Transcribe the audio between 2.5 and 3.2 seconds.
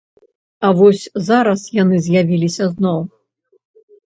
зноў.